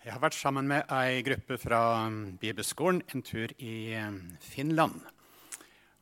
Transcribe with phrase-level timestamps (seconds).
[0.00, 4.96] Jeg har vært sammen med ei gruppe fra um, bibelskolen en tur i um, Finland.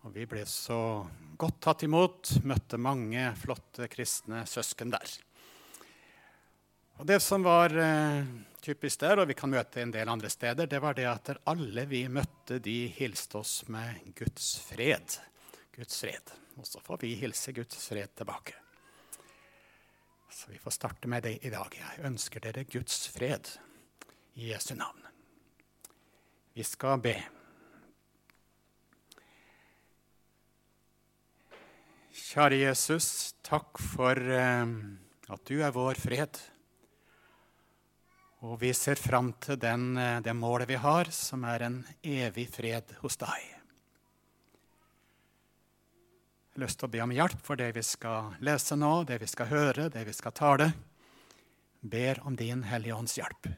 [0.07, 1.03] Og vi ble så
[1.35, 5.17] godt tatt imot, møtte mange flotte kristne søsken der.
[7.03, 8.23] Og Det som var uh,
[8.63, 11.89] typisk der, og vi kan møte en del andre steder, det var det at alle
[11.91, 15.19] vi møtte, de hilste oss med Guds fred.
[15.75, 16.37] Guds fred.
[16.55, 18.55] Og så får vi hilse Guds fred tilbake.
[20.31, 21.75] Så vi får starte med det i dag.
[21.75, 23.59] Jeg ønsker dere Guds fred
[24.39, 25.03] i Jesu navn.
[26.55, 27.17] Vi skal be.
[32.15, 34.71] Kjære Jesus, takk for eh,
[35.33, 36.39] at du er vår fred.
[38.47, 42.47] Og vi ser fram til den, eh, det målet vi har, som er en evig
[42.55, 43.55] fred hos deg.
[46.47, 49.19] Jeg har lyst til å be om hjelp for det vi skal lese nå, det
[49.23, 50.75] vi skal høre, det vi skal tale.
[51.83, 53.51] Ber om din Hellige Ånds hjelp.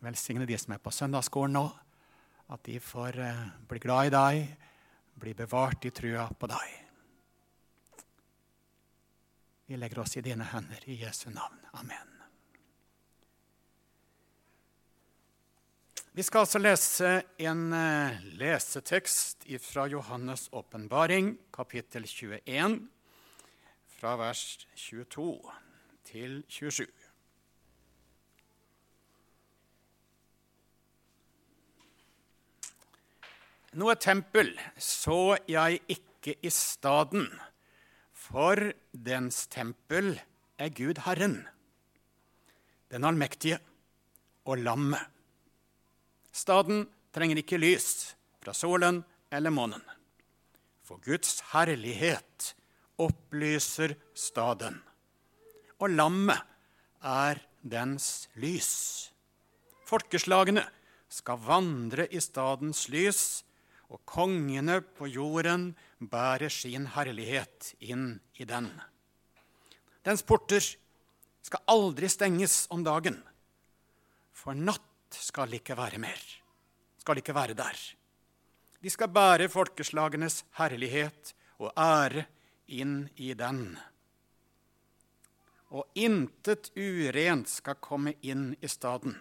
[0.00, 1.64] Velsigne de som er på søndagsskolen nå,
[2.50, 4.54] at de får eh, bli glad i deg,
[5.20, 6.78] bli bevart i trua på deg.
[9.70, 11.60] Vi legger oss i dine hender i Jesu navn.
[11.78, 12.16] Amen.
[16.10, 22.80] Vi skal altså lese en eh, lesetekst fra Johannes' åpenbaring, kapittel 21,
[24.00, 24.42] fra vers
[24.74, 25.28] 22
[26.10, 26.88] til 27.
[33.78, 34.48] Noe tempel
[34.82, 37.28] så jeg ikke i staden,
[38.10, 38.58] for
[38.90, 40.16] dens tempel
[40.58, 41.44] er Gud Herren,
[42.90, 43.60] den allmektige
[44.50, 45.04] og lammet.
[46.34, 49.84] Staden trenger ikke lys fra solen eller månen,
[50.82, 52.48] for Guds herlighet
[52.98, 54.80] opplyser staden,
[55.78, 56.42] og lammet
[57.06, 59.12] er dens lys.
[59.86, 60.66] Folkeslagene
[61.10, 63.44] skal vandre i stadens lys,
[63.90, 68.70] og kongene på jorden bærer sin herlighet inn i den.
[70.06, 70.62] Dens porter
[71.42, 73.18] skal aldri stenges om dagen,
[74.32, 76.20] for natt skal ikke være mer,
[77.02, 77.78] skal ikke være der.
[78.80, 82.24] De skal bære folkeslagenes herlighet og ære
[82.70, 83.74] inn i den.
[85.74, 89.18] Og intet urent skal komme inn i staden,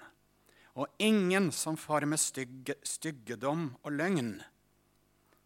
[0.79, 4.37] og ingen som farer med stygge, styggedom og løgn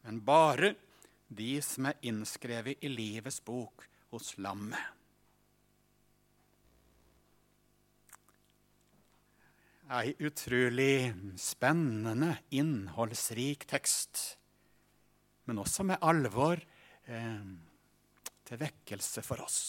[0.04, 0.74] men bare
[1.34, 4.82] de som er innskrevet i livets bok hos lammet.
[9.94, 14.38] Ei utrolig spennende, innholdsrik tekst,
[15.46, 16.62] men også med alvor
[17.06, 17.50] eh,
[18.48, 19.60] til vekkelse for oss.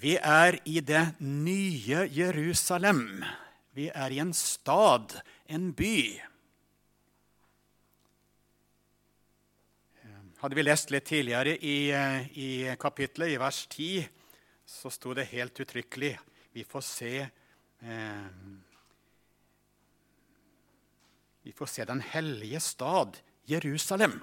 [0.00, 3.24] Vi er i det nye Jerusalem.
[3.72, 5.16] Vi er i en stad,
[5.48, 6.20] en by.
[10.42, 11.76] Hadde vi lest litt tidligere i,
[12.34, 12.50] i
[12.80, 14.08] kapitlet, i vers 10,
[14.66, 16.16] så sto det helt uttrykkelig
[16.52, 18.26] Vi får se eh,
[21.42, 24.20] Vi får se den hellige stad, Jerusalem,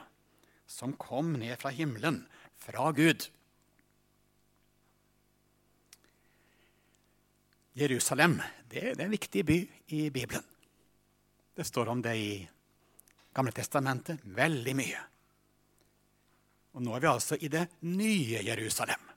[0.67, 2.21] som kom ned fra himmelen,
[2.55, 3.27] fra Gud.
[7.79, 9.59] Jerusalem det, er en viktig by
[9.97, 10.45] i Bibelen.
[11.55, 12.33] Det står om det i
[13.35, 15.05] Gamle Testamentet veldig mye.
[16.77, 19.07] Og nå er vi altså i det nye Jerusalem.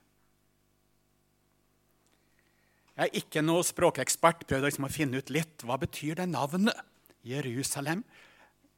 [2.93, 6.77] Jeg er ikke noe språkekspert, prøvde liksom å finne ut litt hva betyr det navnet.
[7.23, 8.03] Jerusalem.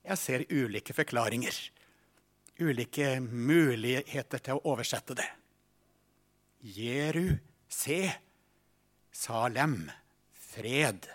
[0.05, 1.55] Jeg ser ulike forklaringer.
[2.61, 5.27] Ulike muligheter til å oversette det.
[6.61, 7.35] Jeru,
[7.67, 7.99] se,
[9.15, 9.89] Salem,
[10.55, 11.07] fred.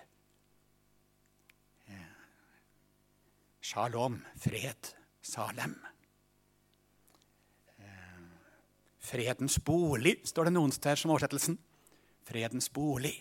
[3.60, 4.94] Shalom, fred.
[5.20, 5.76] Salem.
[9.10, 11.56] Fredens bolig, står det noen steder som oversettelsen.
[12.26, 13.14] Fredens bolig.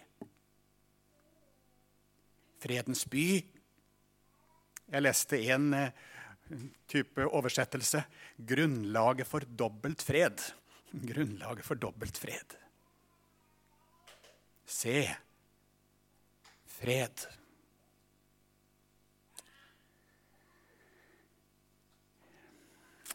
[2.62, 3.28] Fredens by.
[4.90, 5.72] Jeg leste en
[6.90, 8.04] type oversettelse.
[8.52, 10.44] Grunnlaget for dobbelt fred.
[10.92, 12.58] Grunnlaget for dobbelt fred.
[14.70, 15.02] Se
[16.80, 17.28] fred.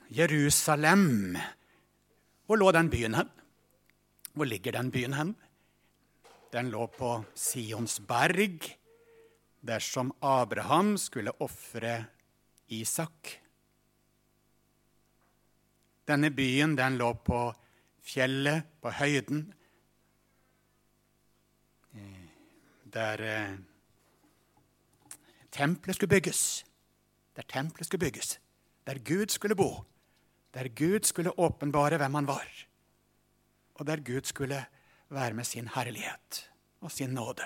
[0.08, 1.38] Jerusalem.
[2.46, 3.31] Hvor lå den byen hen?
[4.34, 5.34] Hvor ligger den byen hen?
[6.52, 8.69] Den lå på Sions berg,
[9.64, 12.05] dersom Abraham skulle ofre
[12.69, 13.40] Isak.
[16.06, 17.40] Denne byen den lå på
[18.05, 19.49] fjellet, på høyden,
[22.94, 23.58] der eh,
[25.50, 26.64] tempelet skulle bygges.
[27.37, 28.41] Der tempelet skulle bygges.
[28.87, 29.85] Der Gud skulle bo.
[30.55, 32.49] Der Gud skulle åpenbare hvem han var.
[33.75, 34.67] Og der Gud skulle
[35.08, 36.50] være med sin herlighet
[36.81, 37.43] og sin nåde.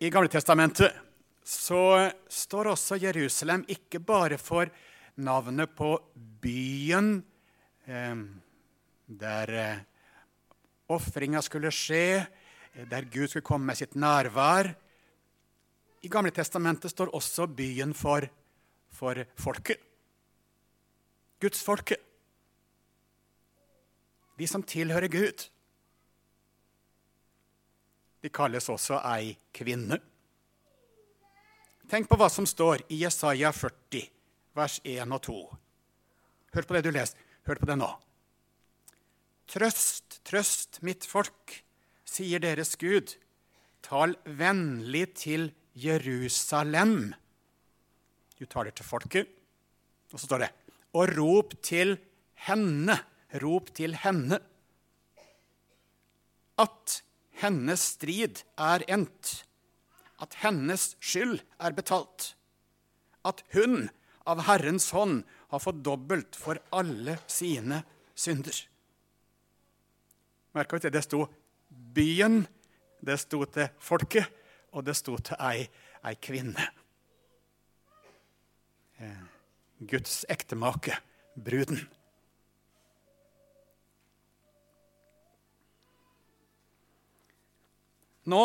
[0.00, 0.92] I Gamletestamentet
[1.44, 4.66] så står også Jerusalem ikke bare for
[5.16, 5.90] navnet på
[6.40, 7.24] byen
[7.86, 8.16] eh,
[9.10, 9.82] der eh,
[10.90, 12.26] ofringa skulle skje,
[12.90, 14.70] der Gud skulle komme med sitt nærvær.
[16.02, 18.24] I Gamle Testamentet står også byen for,
[18.94, 19.82] for folket.
[21.40, 21.98] Gudsfolket.
[24.38, 25.48] De som tilhører Gud.
[28.22, 29.98] De kalles også ei kvinne.
[31.90, 34.04] Tenk på hva som står i Jesaja 40,
[34.54, 35.40] vers 1 og 2.
[36.54, 37.18] Hør på det du leser.
[37.48, 37.88] Hør på det nå.
[39.50, 41.56] Trøst, trøst, mitt folk,
[42.06, 43.16] sier deres Gud.
[43.82, 47.10] Tal vennlig til Jerusalem.
[48.38, 49.26] Du taler til folket,
[50.12, 50.50] og så står det
[50.94, 51.96] Og rop til
[52.46, 52.96] henne,
[53.42, 54.38] rop til henne,
[56.58, 57.00] at
[57.42, 59.34] hennes strid er endt,
[60.22, 62.34] at hennes skyld er betalt,
[63.26, 63.88] at hun
[64.30, 67.82] av Herrens hånd har fått dobbelt for alle sine
[68.14, 68.69] synder.
[70.52, 71.24] Merka vi til det sto
[71.94, 72.42] byen,
[73.06, 74.26] det sto til folket,
[74.74, 75.68] og det sto til ei,
[76.06, 76.64] ei kvinne.
[78.98, 79.20] Eh,
[79.86, 80.96] Guds ektemake,
[81.38, 81.84] bruden.
[88.30, 88.40] Nå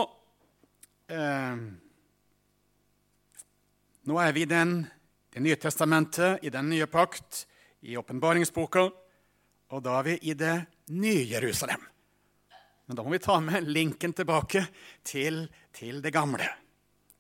[1.12, 1.58] eh,
[4.06, 4.86] Nå er vi i den,
[5.34, 7.42] Det nye testamentet, i den nye pakt,
[7.82, 8.86] i åpenbaringsboka,
[9.68, 10.54] og da er vi i det
[10.96, 11.82] nye Jerusalem.
[12.86, 14.62] Men da må vi ta med linken tilbake
[15.06, 16.46] til, til det gamle,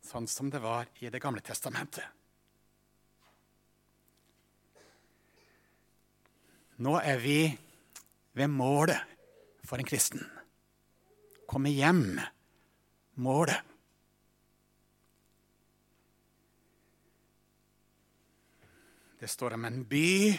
[0.05, 2.05] sånn som det var i Det gamle testamentet.
[6.85, 7.39] Nå er vi
[8.35, 8.99] ved målet
[9.65, 10.21] for en kristen.
[11.47, 12.19] Komme hjem
[13.23, 13.61] målet.
[19.19, 20.35] Det står om en by.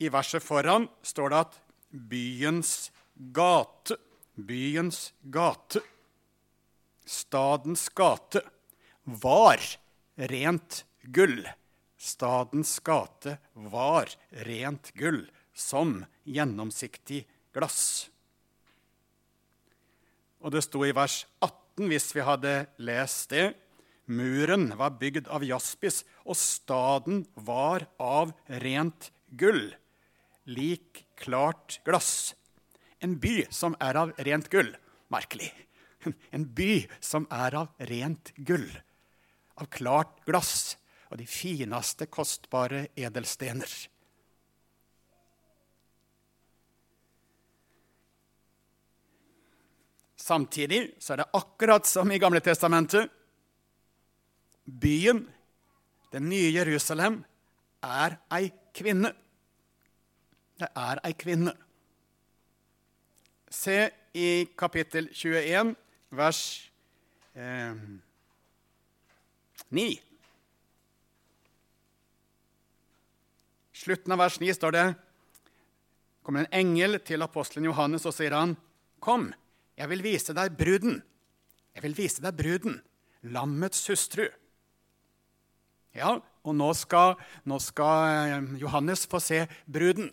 [0.00, 1.58] I verset foran står det at
[1.90, 2.72] byens
[3.20, 3.96] gate,
[4.34, 5.82] byens gate,
[7.04, 8.40] stadens gate,
[9.04, 9.60] var
[10.16, 11.44] rent gull.
[12.00, 14.08] Stadens gate var
[14.46, 18.08] rent gull, som gjennomsiktig glass.
[20.40, 23.50] Og det sto i vers 18, hvis vi hadde lest det,
[24.08, 28.32] muren var bygd av jaspis, og staden var av
[28.64, 29.74] rent gull,
[30.48, 32.32] lik klart glass.
[33.00, 34.74] En by som er av rent gull.
[35.10, 35.50] Merkelig.
[36.30, 38.68] En by som er av rent gull,
[39.60, 40.76] av klart glass
[41.10, 43.72] og de fineste, kostbare edelstener.
[50.20, 53.10] Samtidig så er det akkurat som i Gamle testamentet.
[54.64, 55.24] Byen,
[56.12, 57.24] det nye Jerusalem,
[57.82, 59.10] er ei kvinne.
[60.60, 61.56] Det er ei kvinne.
[63.50, 65.74] Se i kapittel 21,
[66.14, 66.70] vers
[67.34, 67.74] eh,
[69.68, 69.86] 9.
[73.74, 74.88] Slutten av vers 9 står det
[76.22, 78.56] kommer en engel til apostelen Johannes og sier han,
[79.00, 79.32] 'Kom,
[79.74, 81.02] jeg vil vise deg bruden.
[81.74, 82.82] Jeg vil vise deg bruden,
[83.22, 84.28] lammets hustru.
[85.94, 87.96] Ja, og nå skal, nå skal
[88.30, 90.12] eh, Johannes få se bruden.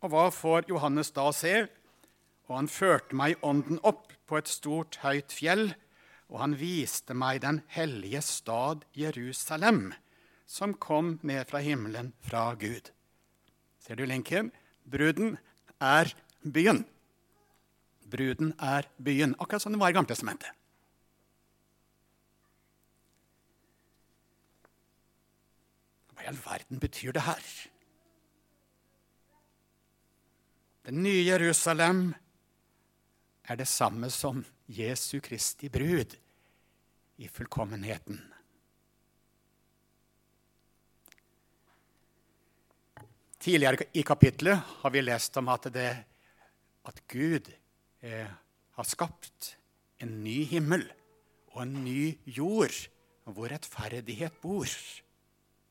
[0.00, 1.66] Og hva får Johannes da se?
[2.48, 5.72] Og han førte meg i ånden opp på et stort, høyt fjell,
[6.28, 9.92] og han viste meg den hellige stad Jerusalem,
[10.48, 12.90] som kom ned fra himmelen fra Gud.
[13.80, 14.50] Ser du linken?
[14.88, 15.36] Bruden
[15.80, 16.12] er
[16.44, 16.84] byen.
[18.08, 19.34] Bruden er byen.
[19.38, 20.52] Akkurat som det var i Gamletestamentet.
[26.16, 27.44] Hva i all verden betyr det her?
[30.88, 32.14] Det nye Jerusalem
[33.48, 36.16] er det samme som Jesu Kristi brud
[37.18, 38.20] i fullkommenheten.
[43.38, 45.88] Tidligere i kapittelet har vi lest om at, det,
[46.90, 47.48] at Gud
[48.02, 48.28] eh,
[48.76, 49.54] har skapt
[50.02, 50.84] en ny himmel
[51.54, 52.74] og en ny jord
[53.24, 54.68] hvor rettferdighet bor.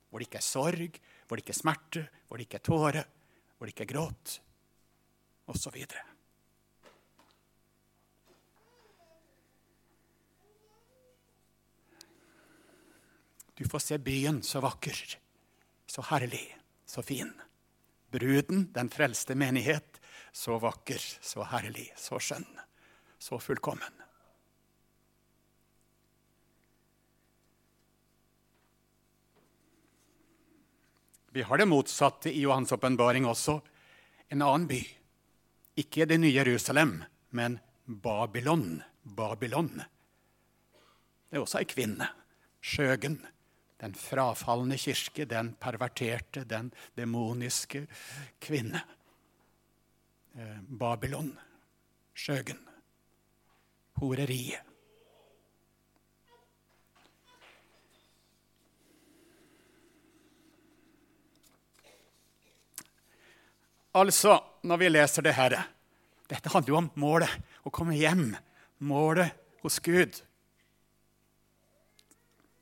[0.10, 3.08] Hvor det ikke er sorg, hvor det ikke er smerte, hvor det ikke er tåre,
[3.58, 4.40] hvor det ikke er gråt.
[5.48, 5.84] osv.
[13.58, 15.18] Du får se byen så vakker,
[15.90, 17.32] så herlig, så fin.
[18.14, 19.98] Bruden, den frelste menighet,
[20.32, 22.46] så vakker, så herlig, så skjønn,
[23.18, 24.04] så fullkommen.
[31.34, 33.60] Vi har det motsatte i Johans åpenbaring også.
[34.30, 34.80] En annen by.
[35.78, 38.84] Ikke det nye Jerusalem, men Babylon.
[39.04, 39.82] Babylon.
[41.30, 42.08] Det er også ei kvinne.
[42.62, 43.20] Skjøgen.
[43.78, 47.86] Den frafalne kirke, den perverterte, den demoniske
[48.42, 48.82] kvinne.
[50.38, 51.36] Eh, Babylon.
[52.18, 52.64] Skjøgen.
[54.02, 54.68] Horeriet.
[63.98, 65.56] Altså, når vi leser det her
[66.30, 67.32] Dette handler jo om målet.
[67.64, 68.36] Å komme hjem.
[68.84, 69.32] Målet
[69.64, 70.20] hos Gud.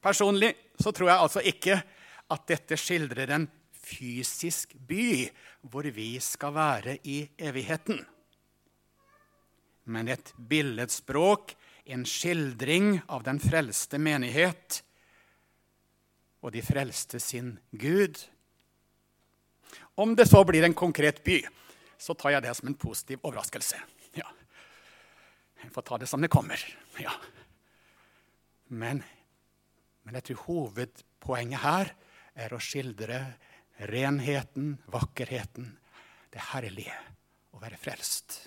[0.05, 1.79] Personlig så tror jeg altså ikke
[2.33, 3.47] at dette skildrer en
[3.85, 5.25] fysisk by
[5.65, 7.99] hvor vi skal være i evigheten.
[9.89, 11.53] Men et billedspråk,
[11.85, 14.81] en skildring av den frelste menighet
[16.45, 18.21] og de frelste sin Gud
[19.95, 21.39] om det så blir en konkret by,
[21.97, 23.79] så tar jeg det som en positiv overraskelse.
[24.19, 24.27] Ja.
[25.63, 26.59] Jeg får ta det som det kommer.
[26.99, 27.13] Ja.
[28.67, 29.03] Men,
[30.05, 31.91] men jeg tror hovedpoenget her
[32.35, 33.19] er å skildre
[33.91, 35.73] renheten, vakkerheten,
[36.31, 36.95] det herlige
[37.55, 38.37] å være frelst.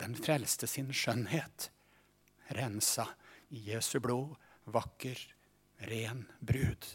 [0.00, 1.68] Den frelste sin skjønnhet,
[2.56, 3.06] rensa
[3.54, 4.34] i Jesu blod,
[4.66, 5.20] vakker,
[5.86, 6.88] ren brud.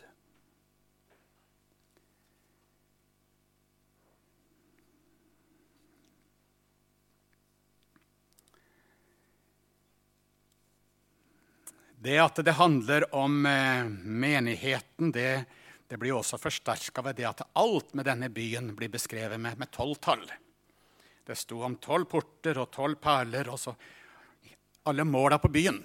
[12.02, 15.46] Det at det handler om eh, menigheten, det,
[15.88, 20.00] det blir også forsterka ved det at alt med denne byen blir beskrevet med, tolv
[20.00, 20.24] tall.
[21.28, 23.52] Det sto om tolv porter og tolv perler.
[23.52, 23.76] og så
[24.88, 25.82] Alle måla på byen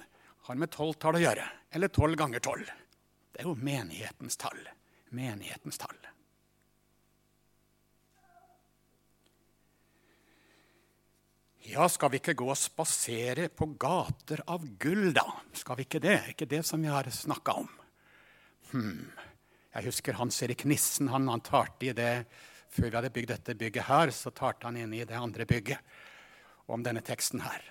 [0.46, 1.50] har med tolv tall å gjøre.
[1.74, 2.70] Eller tolv ganger tolv.
[3.34, 4.62] Det er jo menighetens tall.
[5.10, 5.98] Menighetens tall.
[11.64, 15.24] Ja, skal vi ikke gå og spasere på gater av gull, da?
[15.56, 16.18] Skal vi ikke det?
[16.34, 17.70] Ikke det som vi har snakka om?
[18.74, 19.06] Hm.
[19.72, 21.08] Jeg husker Hans Erik Nissen.
[21.08, 22.26] Han, han talte i det
[22.74, 25.94] Før vi hadde bygd dette bygget her, så talte han inn i det andre bygget
[26.74, 27.62] om denne teksten her.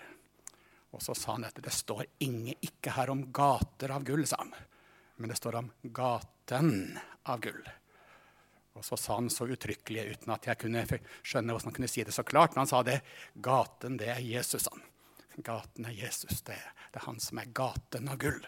[0.96, 4.40] Og så sa han at det står inge, ikke her om gater av gull, sa
[4.40, 4.54] han.
[5.20, 6.72] Men det står om gaten
[7.28, 7.60] av gull.
[8.74, 10.82] Og så sa han så uttrykkelig, uten at jeg kunne
[11.22, 13.00] skjønne hvordan han kunne si det så klart, men han sa det
[13.46, 14.66] gaten, det er Jesus.
[14.72, 14.82] han.
[15.46, 16.42] Gaten er Jesus.
[16.42, 16.58] Det,
[16.92, 18.42] det er han som er gaten av gull.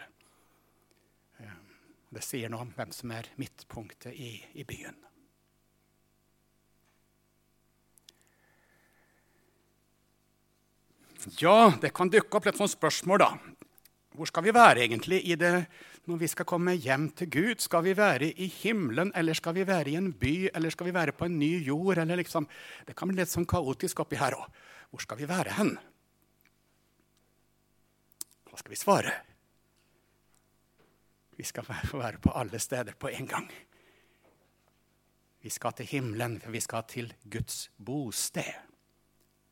[2.16, 4.96] Det sier noe om hvem som er midtpunktet i, i byen.
[11.42, 13.30] Ja, det kan dukke opp litt sånt spørsmål, da.
[14.16, 15.66] Hvor skal vi være egentlig i det
[16.06, 17.62] når vi skal komme hjem til Gud?
[17.62, 20.94] Skal vi være i himmelen, eller skal vi være i en by, eller skal vi
[20.94, 21.98] være på en ny jord?
[21.98, 22.46] Liksom,
[22.86, 24.46] det kan bli litt sånn kaotisk oppi her òg.
[24.90, 25.72] Hvor skal vi være hen?
[28.46, 29.14] Hva skal vi svare?
[31.36, 33.50] Vi skal få være på alle steder på en gang.
[35.42, 38.54] Vi skal til himmelen, for vi skal til Guds bosted.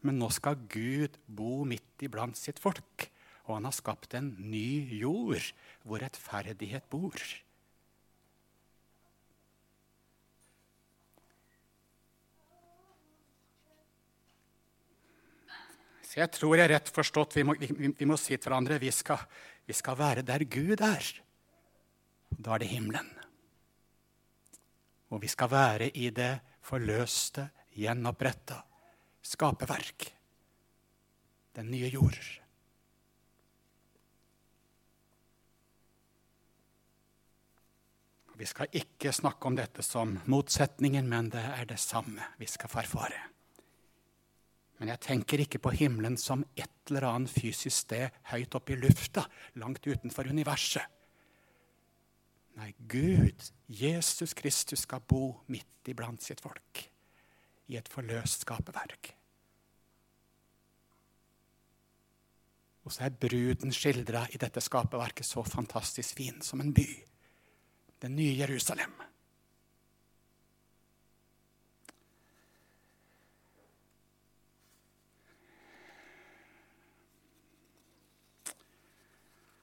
[0.07, 3.11] Men nå skal Gud bo midt iblant sitt folk.
[3.45, 5.51] Og han har skapt en ny jord
[5.85, 7.19] hvor rettferdighet bor.
[16.15, 17.35] Så jeg tror jeg er rett forstått.
[17.35, 19.25] Vi må, vi, vi må si til hverandre vi skal,
[19.67, 21.09] vi skal være der Gud er.
[22.31, 23.11] Da er det himmelen.
[25.11, 28.61] Og vi skal være i det forløste, gjenoppretta
[29.27, 30.07] skaperverk.
[31.59, 32.44] Den nye jord.
[38.35, 42.73] Vi skal ikke snakke om dette som motsetningen, men det er det samme vi skal
[42.73, 43.21] farfare.
[44.81, 48.81] Men jeg tenker ikke på himmelen som et eller annet fysisk sted høyt oppe i
[48.81, 49.23] lufta,
[49.63, 50.83] langt utenfor universet.
[52.59, 56.85] Nei, Gud, Jesus Kristus, skal bo midt iblant sitt folk
[57.71, 59.15] i et forløst skaperverk.
[62.85, 66.89] Og så er bruden skildra i dette skaperverket så fantastisk fin som en by
[68.05, 68.91] det nye Jerusalem.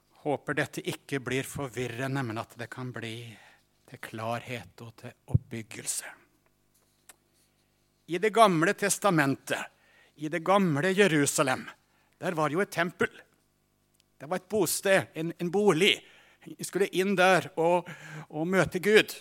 [0.09, 3.13] Håper dette ikke blir forvirrende, men at det kan bli
[3.91, 6.09] til klarhet og til oppbyggelse.
[8.07, 9.61] I Det gamle testamentet,
[10.15, 11.69] i det gamle Jerusalem,
[12.17, 13.21] der var jo et tempel.
[14.17, 15.93] Det var et bosted, en, en bolig.
[16.45, 17.89] Vi skulle inn der og,
[18.29, 19.13] og møte Gud.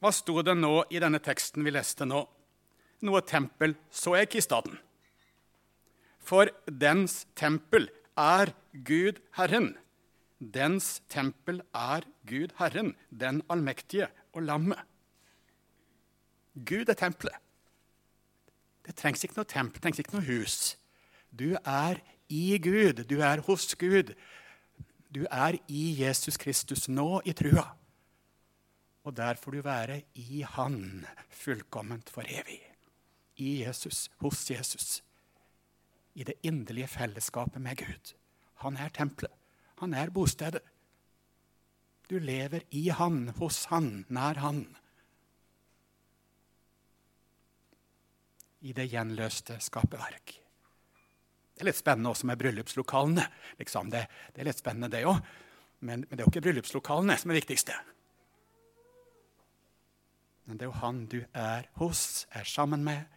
[0.00, 2.22] Hva sto det nå i denne teksten vi leste nå?
[3.06, 4.76] Noe tempel så jeg ikke i staden.
[6.26, 8.52] For dens tempel er
[8.86, 9.74] Gud Herren.
[10.38, 14.80] Dens tempel er Gud Herren, den allmektige og lammet.
[16.56, 17.36] Gud er tempelet.
[18.86, 20.76] Det trengs ikke noe tempel, det trengs ikke noe hus.
[21.34, 22.00] Du er
[22.32, 24.12] i Gud, du er hos Gud.
[25.14, 27.66] Du er i Jesus Kristus nå i trua.
[29.06, 32.60] Og der får du være i Han fullkomment for evig.
[33.36, 35.02] I Jesus, hos Jesus.
[36.14, 38.14] I det inderlige fellesskapet med Gud.
[38.64, 39.32] Han er tempelet.
[39.78, 40.62] Han er bostedet.
[42.10, 44.64] Du lever i Han, hos Han, nær Han.
[48.60, 50.45] I det gjenløste skaperverk.
[51.56, 53.22] Det er litt spennende også med bryllupslokalene.
[53.56, 53.88] Liksom.
[53.88, 54.02] Det,
[54.34, 55.22] det, er litt spennende, det òg.
[55.80, 57.78] Men, men, det er jo ikke bryllupslokalene som er viktigste.
[60.44, 63.08] Men det er jo han du er hos, er sammen med,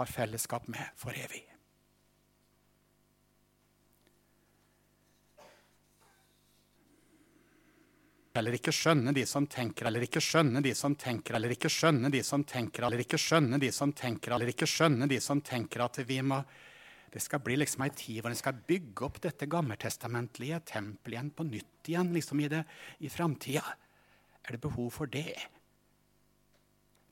[0.00, 1.44] har fellesskap med for evig.
[8.32, 12.08] eller ikke skjønne de som tenker, eller ikke skjønne de som tenker, eller ikke skjønne
[12.08, 15.84] de som tenker, eller ikke skjønne de som tenker, eller ikke skjønne de som tenker
[15.84, 16.38] at vi må
[17.12, 21.32] Det skal bli liksom ei tid hvor en skal bygge opp dette gammeltestamentlige tempelet igjen
[21.36, 22.62] på nytt igjen liksom i, det,
[23.04, 23.64] i framtida.
[24.42, 25.36] Er det behov for det?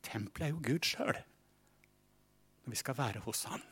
[0.07, 1.21] Tempelet er jo Gud sjøl,
[2.65, 3.63] når vi skal være hos Han.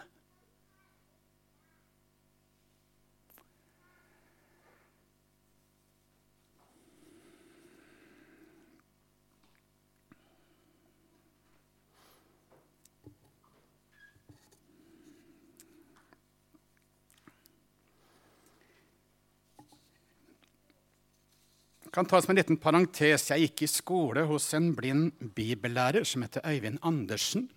[21.98, 23.24] Kan ta som en liten parentes.
[23.32, 27.48] Jeg gikk i skole hos en blind bibellærer som heter Øyvind Andersen.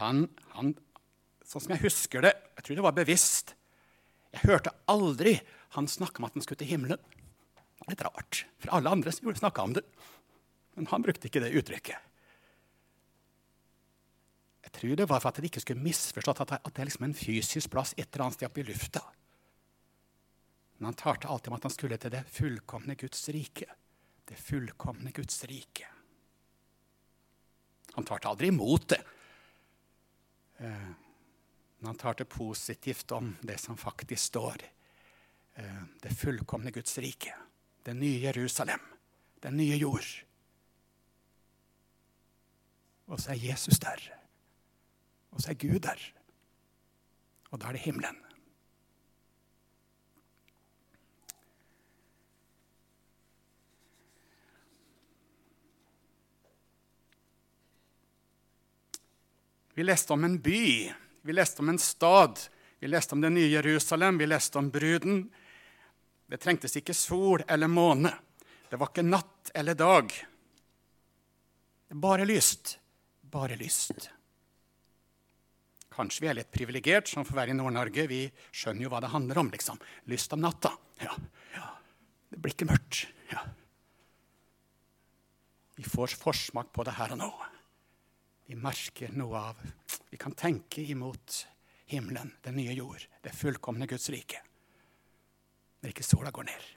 [0.00, 0.24] Han,
[0.56, 0.72] han,
[1.46, 3.54] sånn som jeg husker det, jeg tror det var bevisst
[4.34, 5.36] Jeg hørte aldri
[5.76, 6.98] han snakke om at han skulle til himmelen.
[6.98, 9.84] Det var litt rart, for alle andre snakka om det.
[10.74, 12.10] Men han brukte ikke det uttrykket.
[14.66, 17.14] Jeg tror det var for at de ikke skulle misforstått at det er liksom en
[17.14, 19.04] fysisk plass et eller annet sted oppe i lufta.
[20.76, 23.68] Men han talte alltid om at han skulle til det fullkomne Guds rike.
[24.24, 25.88] Det fullkomne Guds rike.
[27.94, 29.02] Han talte aldri imot det.
[30.56, 30.90] Eh,
[31.78, 34.64] men han talte positivt om det som faktisk står.
[35.54, 37.36] Eh, det fullkomne Guds rike.
[37.82, 38.80] Det nye Jerusalem.
[39.40, 40.08] Den nye jord.
[43.06, 44.00] Og så er Jesus der.
[45.30, 46.00] Og så er Gud der.
[47.50, 48.23] Og da er det himmelen.
[59.74, 62.38] Vi leste om en by, vi leste om en stad,
[62.78, 65.24] vi leste om det nye Jerusalem, vi leste om bruden.
[66.30, 68.12] Det trengtes ikke sol eller måne.
[68.70, 70.12] Det var ikke natt eller dag.
[71.94, 72.76] Bare lyst.
[73.20, 74.10] Bare lyst.
[75.94, 78.06] Kanskje vi er litt privilegert som får være i Nord-Norge.
[78.10, 78.20] Vi
[78.54, 79.50] skjønner jo hva det handler om.
[79.50, 79.80] liksom.
[80.10, 80.70] Lyst om natta.
[81.02, 81.14] Ja,
[81.54, 81.66] ja.
[82.30, 83.04] Det blir ikke mørkt.
[83.30, 83.42] Ja.
[85.74, 87.32] Vi får forsmak på det her og nå
[88.46, 89.64] vi merker noe av
[90.10, 91.46] Vi kan tenke imot
[91.90, 94.38] himmelen, den nye jord, det fullkomne Guds rike.
[95.82, 96.68] Når ikke sola går ned.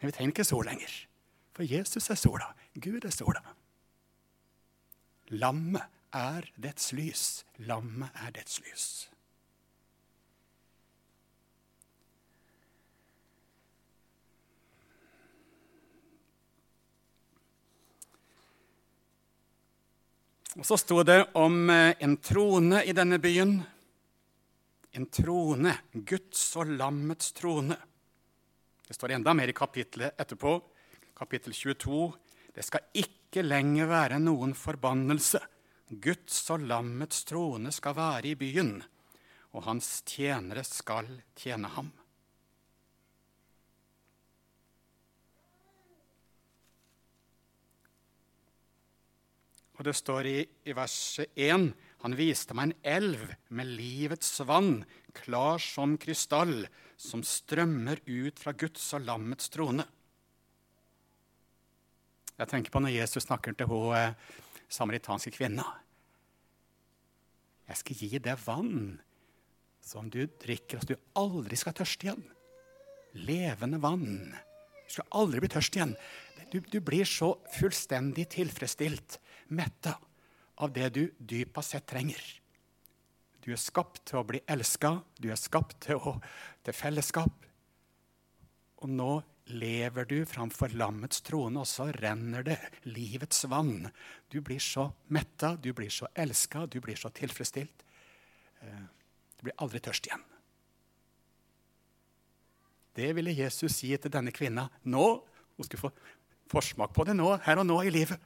[0.00, 0.96] Men vi trenger ikke sol lenger,
[1.54, 2.50] for Jesus er sola.
[2.74, 3.44] Gud er sola.
[5.30, 7.44] Lammet er dets lys.
[7.70, 8.88] Lammet er dets lys.
[20.60, 23.54] Og så sto det om eh, en trone i denne byen.
[24.92, 27.78] En trone, Guds og lammets trone.
[28.84, 30.52] Det står enda mer i kapittelet etterpå,
[31.16, 32.02] kapittel 22.
[32.52, 35.40] Det skal ikke lenger være noen forbannelse.
[35.88, 38.74] Guds og lammets trone skal være i byen,
[39.56, 41.08] og hans tjenere skal
[41.40, 41.88] tjene ham.
[49.80, 50.38] Og det står i,
[50.68, 51.70] i vers 1
[52.02, 54.82] Han viste meg en elv med livets vann,
[55.16, 56.66] klar som krystall,
[57.00, 59.86] som strømmer ut fra Guds og lammets trone.
[62.36, 64.16] Jeg tenker på når Jesus snakker til hun eh,
[64.68, 65.64] samaritanske kvinna.
[67.68, 69.00] Jeg skal gi deg vann
[69.84, 72.24] som du drikker, så du aldri skal tørste igjen.
[73.28, 74.32] Levende vann.
[74.84, 75.96] Du skal aldri bli tørst igjen.
[76.52, 79.96] Du, du blir så fullstendig tilfredsstilt, metta,
[80.60, 82.20] av det du dypest sett trenger.
[83.40, 86.18] Du er skapt til å bli elska, du er skapt til, å,
[86.64, 87.46] til fellesskap.
[88.84, 89.12] Og nå
[89.50, 93.88] lever du framfor lammets trone, og så renner det livets vann.
[94.30, 97.84] Du blir så metta, du blir så elska, du blir så tilfredsstilt.
[98.60, 98.84] Eh,
[99.40, 100.24] du blir aldri tørst igjen.
[102.94, 105.06] Det ville Jesus si til denne kvinna nå.
[105.56, 105.92] Hun skulle få
[106.50, 108.20] forsmak på det nå, her og nå i livet.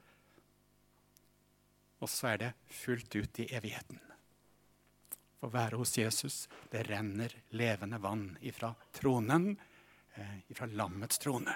[2.05, 4.01] Og så er det fullt ut i evigheten.
[5.45, 9.55] Å være hos Jesus, det renner levende vann ifra tronen
[10.17, 11.55] eh, fra lammets trone.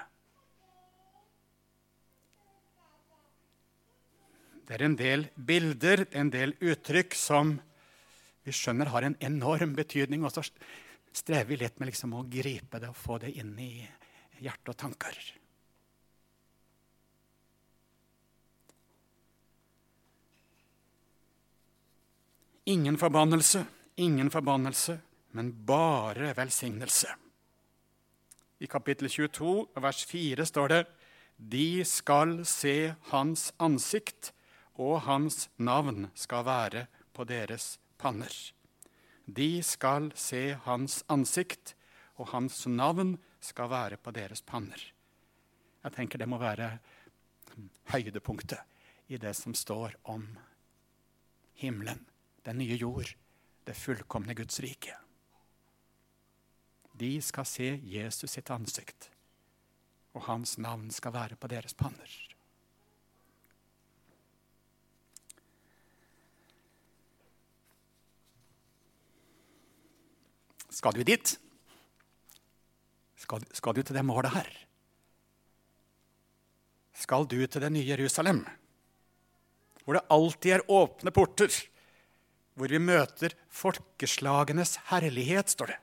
[4.68, 7.54] Det er en del bilder, en del uttrykk, som
[8.44, 10.24] vi skjønner har en enorm betydning.
[10.24, 10.44] Og så
[11.16, 13.72] strever vi litt med liksom å gripe det og få det inn i
[14.44, 15.16] hjerte og tanker.
[22.68, 23.64] Ingen forbannelse,
[23.96, 24.98] ingen forbannelse,
[25.32, 27.14] men bare velsignelse.
[28.58, 30.80] I kapittel 22, vers 4 står det
[31.36, 34.34] De skal se hans ansikt,
[34.76, 36.82] og hans navn skal være
[37.16, 38.36] på deres panner.
[39.24, 41.72] De skal se hans ansikt,
[42.20, 44.82] og hans navn skal være på deres panner.
[45.84, 46.68] Jeg tenker det må være
[47.94, 48.60] høydepunktet
[49.08, 50.28] i det som står om
[51.58, 52.04] himmelen,
[52.48, 53.12] den nye jord,
[53.68, 54.94] det fullkomne Guds rike.
[56.98, 59.10] De skal se Jesus sitt ansikt,
[60.16, 62.16] og hans navn skal være på deres panner.
[70.72, 71.36] Skal du dit?
[73.18, 74.52] Skal, skal, du til det målet her?
[76.96, 78.46] Skal du til det nye Jerusalem,
[79.84, 81.50] hvor det alltid er åpne porter,
[82.58, 85.78] hvor vi møter folkeslagenes herlighet, står det.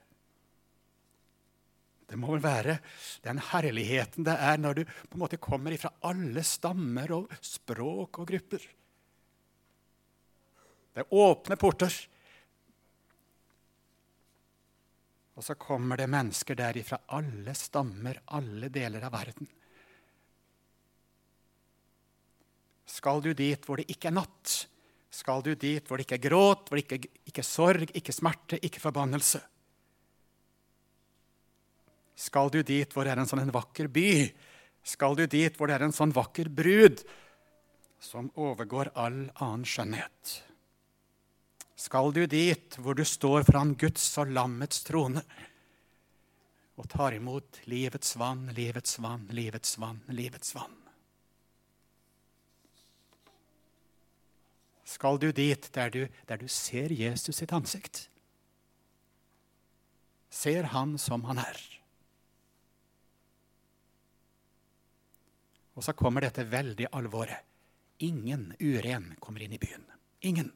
[2.06, 2.76] Det må vel være
[3.24, 8.20] den herligheten det er når du på en måte kommer ifra alle stammer og språk
[8.22, 8.66] og grupper.
[10.94, 11.96] Det er åpne porter.
[15.36, 19.50] Og så kommer det mennesker der ifra alle stammer, alle deler av verden.
[22.86, 24.54] Skal du dit hvor det ikke er natt?
[25.16, 28.12] Skal du dit hvor det ikke er gråt, hvor det ikke, ikke er sorg, ikke
[28.12, 29.40] smerte, ikke forbannelse?
[32.16, 34.10] Skal du dit hvor det er en sånn en vakker by?
[34.86, 37.00] Skal du dit hvor det er en sånn vakker brud
[38.02, 40.36] som overgår all annen skjønnhet?
[41.76, 45.24] Skal du dit hvor du står foran Guds og lammets trone
[46.76, 50.85] og tar imot livets vann, livets vann, livets vann, livets vann?
[54.86, 58.06] Skal du dit der du, der du ser Jesus sitt ansikt?
[60.30, 61.58] Ser han som han er?
[65.76, 67.42] Og så kommer dette veldig alvoret.
[68.06, 69.84] Ingen uren kommer inn i byen.
[70.20, 70.52] Ingen.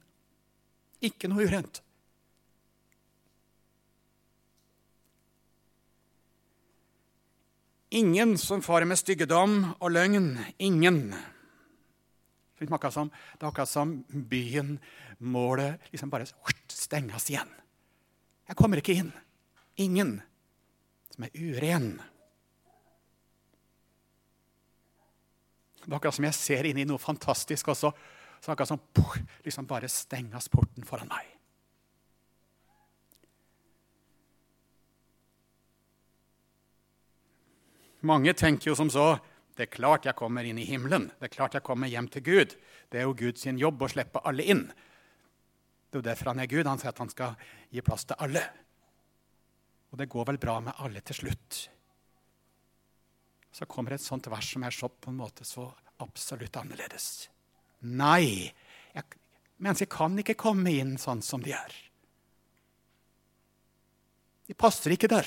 [1.01, 1.81] Ikke noe urent.
[7.91, 10.37] Ingen som farer med styggedom og løgn.
[10.63, 11.11] Ingen.
[12.61, 13.09] Det er akkurat som,
[13.41, 14.75] er akkurat som byen
[15.25, 16.29] målet liksom bare
[16.69, 17.49] stenges igjen.
[18.51, 19.13] Jeg kommer ikke inn.
[19.81, 20.19] Ingen
[21.15, 21.89] som er uren.
[25.81, 27.95] Det er akkurat som jeg ser inn i noe fantastisk, og så,
[28.45, 28.83] så akkurat som
[29.47, 31.33] liksom bare stenges porten foran meg.
[38.05, 39.15] Mange tenker jo som så
[39.61, 41.11] det er klart jeg kommer inn i himmelen.
[41.21, 42.55] Det er klart jeg kommer hjem til Gud.
[42.89, 44.63] Det er jo Guds jobb å slippe alle inn.
[44.71, 46.65] Det er jo derfor han er Gud.
[46.65, 47.37] Han sier at han skal
[47.69, 48.47] gi plass til alle.
[49.93, 51.61] Og det går vel bra med alle til slutt
[53.51, 55.67] så kommer et sånt vers som er så på en måte så
[56.01, 57.29] absolutt annerledes.
[57.81, 58.53] Nei,
[58.95, 59.19] jeg,
[59.59, 61.75] mennesker kan ikke komme inn sånn som de er.
[64.47, 65.27] De passer ikke der.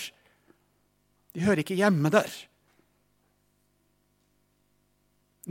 [1.33, 2.31] De hører ikke hjemme der.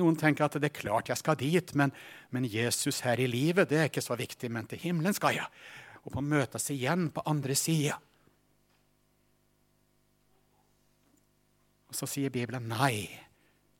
[0.00, 1.92] Noen tenker at det er klart jeg skal dit, men,
[2.32, 4.48] men Jesus her i livet det er ikke så viktig.
[4.52, 5.48] Men til himmelen skal jeg.
[6.02, 7.98] Og på møtes igjen på andre sida.
[11.92, 13.04] Og så sier Bibelen nei,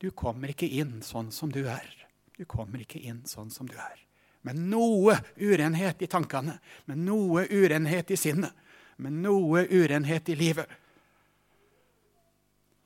[0.03, 1.89] du kommer ikke inn sånn som du er.
[2.37, 3.97] Du kommer ikke inn sånn som du er.
[4.45, 6.59] Med noe urenhet i tankene,
[6.91, 8.53] med noe urenhet i sinnet,
[9.01, 10.69] med noe urenhet i livet.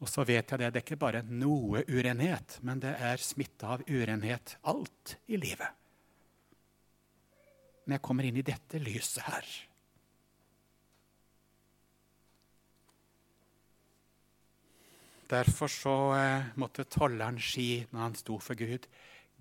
[0.05, 3.69] Og så vet jeg det, det er ikke bare noe urenhet, men det er smitte
[3.77, 5.73] av urenhet alt i livet.
[7.87, 9.49] Men jeg kommer inn i dette lyset her.
[15.31, 18.87] Derfor så eh, måtte tolleren si når han sto for Gud,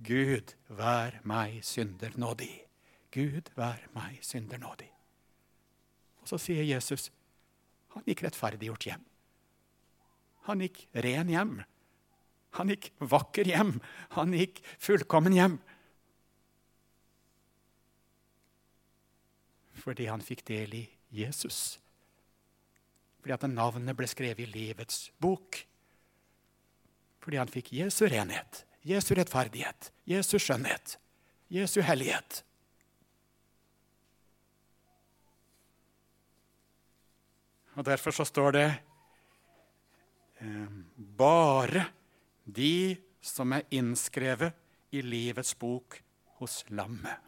[0.05, 2.51] Gud, vær meg synder nådig.
[3.13, 4.89] Gud, vær meg synder nådig.
[6.23, 7.11] Og så sier Jesus,
[7.93, 9.05] han gikk rettferdiggjort hjem.
[10.45, 11.55] Han gikk ren hjem.
[12.59, 13.77] Han gikk vakker hjem.
[14.15, 15.57] Han gikk fullkommen hjem.
[19.85, 21.79] Fordi han fikk del i Jesus.
[23.21, 25.59] Fordi at navnet ble skrevet i livets bok.
[27.25, 30.99] Fordi han fikk Jesu renhet, Jesu rettferdighet, Jesu skjønnhet,
[31.49, 32.43] Jesu hellighet.
[37.75, 38.67] Og Derfor så står det
[40.95, 41.85] bare
[42.43, 44.53] de som er innskrevet
[44.95, 45.99] i livets bok
[46.39, 47.21] hos lammet.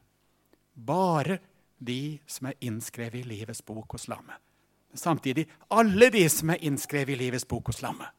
[0.73, 1.39] Bare
[1.77, 4.38] de som er innskrevet i livets bok hos lammet.
[4.97, 8.10] Samtidig alle de som er innskrevet i livets bok hos lammet.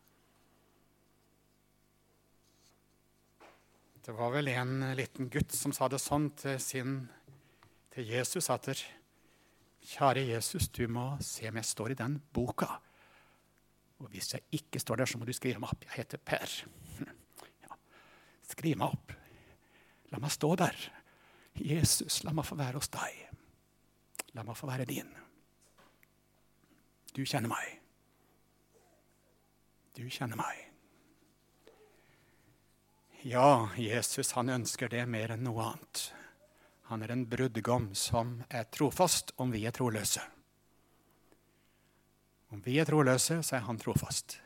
[4.05, 7.03] Det var vel en liten gutt som sa det sånn til, sin,
[7.93, 8.71] til Jesus at
[9.89, 12.67] Kjære Jesus, du må se om jeg står i den boka.
[13.99, 15.87] Og hvis jeg ikke står der, så må du skrive meg opp.
[15.89, 16.59] Jeg heter Per.
[17.65, 17.77] Ja.
[18.47, 19.15] Skriv meg opp.
[20.13, 20.77] La meg stå der.
[21.59, 23.25] Jesus, la meg få være hos deg.
[24.39, 25.11] La meg få være din.
[27.17, 27.79] Du kjenner meg.
[29.99, 30.69] Du kjenner meg.
[33.27, 36.05] Ja, Jesus han ønsker det mer enn noe annet.
[36.89, 40.23] Han er en brudgom som er trofast om vi er troløse.
[42.53, 44.39] Om vi er troløse, så er han trofast.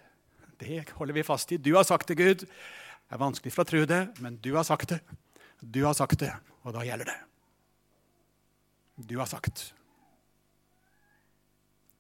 [0.59, 1.59] Det holder vi fast i.
[1.59, 2.47] Du har sagt det, Gud.
[2.47, 5.01] Det er vanskelig for å tro det, men du har sagt det.
[5.63, 6.33] Du har sagt det,
[6.67, 7.19] og da gjelder det.
[8.97, 9.71] Du har sagt.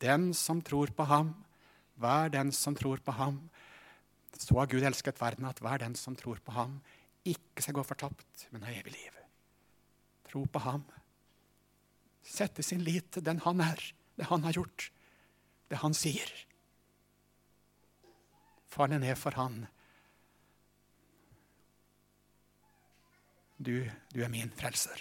[0.02, 1.34] Den som tror på ham,
[2.02, 3.38] hver den som tror på ham,
[4.34, 6.80] så har Gud elsket verden at hver den som tror på ham,
[7.22, 9.20] ikke skal gå fortapt, men ha evig liv.
[10.26, 10.82] Tro på ham.
[12.26, 13.78] Sette sin lit til den han er,
[14.18, 14.88] det han har gjort,
[15.72, 16.28] det han sier.
[18.72, 19.62] Falle ned for han.
[23.56, 25.00] Du, du er min frelser.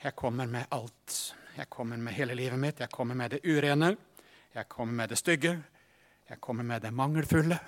[0.00, 1.18] Jeg kommer med alt.
[1.56, 2.80] Jeg kommer med hele livet mitt.
[2.80, 3.96] Jeg kommer med det urene.
[4.54, 5.58] Jeg kommer med det stygge.
[6.28, 7.58] Jeg kommer med det mangelfulle.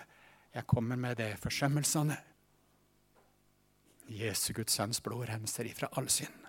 [0.55, 2.16] Jeg kommer med det forsømmelsene.
[4.09, 6.41] Jesu Guds sønns blod renser ifra all synd.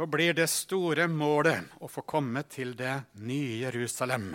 [0.00, 4.30] Så blir det store målet å få komme til det nye Jerusalem.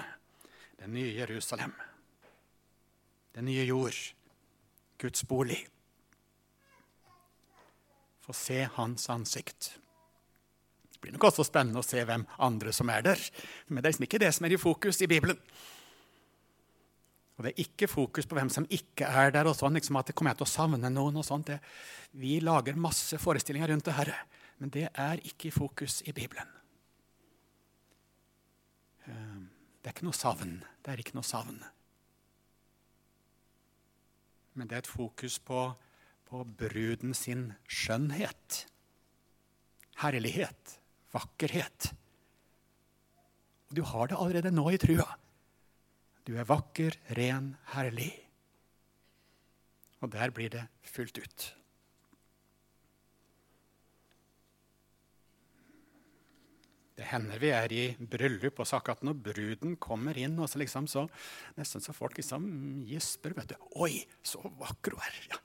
[0.77, 1.71] Det nye Jerusalem.
[3.33, 3.97] Det nye jord.
[5.01, 5.57] Guds bolig
[8.27, 9.71] få se hans ansikt.
[10.91, 13.25] Det blir nok også spennende å se hvem andre som er der,
[13.65, 15.41] men det er liksom ikke det som er i fokus i Bibelen.
[17.39, 20.13] Og Det er ikke fokus på hvem som ikke er der, og sånn, liksom at
[20.13, 21.17] det kommer jeg til å savne noen.
[21.17, 21.49] og sånt.
[21.49, 21.57] Det,
[22.21, 24.13] vi lager masse forestillinger rundt det her,
[24.57, 26.51] men det er ikke i fokus i Bibelen.
[29.07, 29.49] Ehm,
[29.81, 30.59] det er ikke noe savn.
[30.83, 31.59] Det er ikke noe savn.
[34.55, 35.67] Men det er et fokus på
[36.25, 38.65] på bruden sin skjønnhet,
[40.01, 40.77] herlighet,
[41.13, 41.91] vakkerhet.
[43.69, 45.07] Og du har det allerede nå i trua.
[46.25, 48.11] Du er vakker, ren, herlig.
[50.01, 51.45] Og der blir det fullt ut.
[56.95, 60.61] Det hender vi er i bryllup, og så akkurat når bruden kommer inn, og så
[60.61, 61.03] liksom så,
[61.57, 62.45] nesten så folk liksom
[62.87, 63.35] gisper.
[63.35, 63.55] vet du.
[63.75, 65.39] 'Oi, så vakker hun er!' Ja,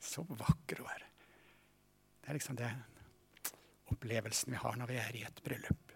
[0.00, 1.06] så vakker hun er.
[2.20, 2.70] Det er liksom det
[3.90, 5.86] opplevelsen vi har når vi er i et bryllup.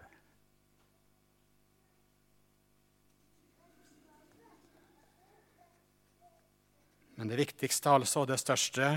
[7.14, 8.88] Men det viktigste altså, og det største,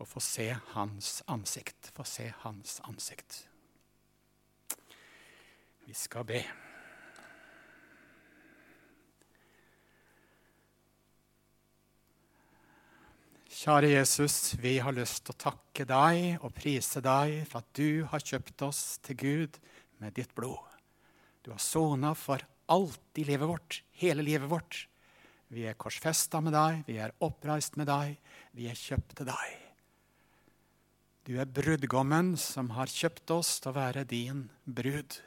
[0.00, 1.90] å få se hans ansikt.
[1.92, 3.49] Få se hans ansikt.
[5.90, 6.38] Vi skal be.
[13.50, 18.04] Kjære Jesus, vi har lyst til å takke deg og prise deg for at du
[18.12, 19.58] har kjøpt oss til Gud
[19.98, 20.62] med ditt blod.
[21.42, 24.84] Du har sona for alt i livet vårt, hele livet vårt.
[25.50, 28.14] Vi er korsfesta med deg, vi er oppreist med deg,
[28.54, 29.58] vi er kjøpt til deg.
[31.26, 35.18] Du er brudgommen som har kjøpt oss til å være din brud.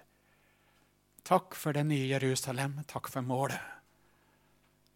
[1.24, 3.62] Takk for det nye Jerusalem, takk for målet.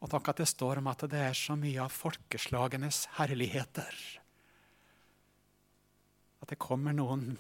[0.04, 3.96] Og takk at det står om at det er så mye av folkeslagenes herligheter.
[6.44, 7.32] At det kommer noen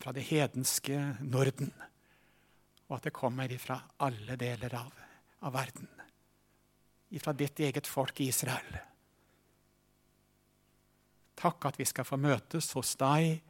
[0.00, 1.74] fra det hedenske Norden,
[2.88, 4.94] og at det kommer fra alle deler av,
[5.44, 5.90] av verden.
[7.20, 8.78] Fra ditt eget folk Israel.
[11.40, 13.40] Takk at vi skal få møtes hos deg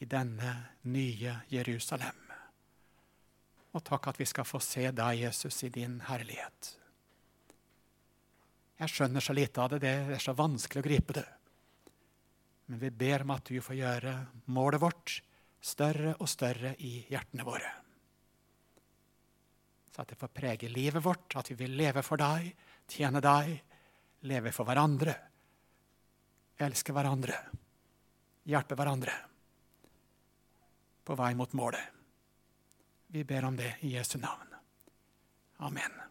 [0.00, 0.54] i denne
[0.92, 2.29] nye Jerusalem.
[3.70, 6.72] Og takk at vi skal få se deg, Jesus, i din herlighet.
[8.80, 11.26] Jeg skjønner så lite av det, det er så vanskelig å gripe det.
[12.70, 14.14] Men vi ber om at du får gjøre
[14.54, 15.16] målet vårt
[15.60, 17.72] større og større i hjertene våre.
[19.90, 22.48] Så at det får prege livet vårt, at vi vil leve for deg,
[22.90, 23.52] tjene deg,
[24.30, 25.16] leve for hverandre.
[26.60, 27.36] Elske hverandre,
[28.48, 29.14] hjelpe hverandre
[31.04, 31.99] på vei mot målet.
[33.12, 34.54] Vi ber om det i Jesu navn.
[35.56, 36.09] Amen.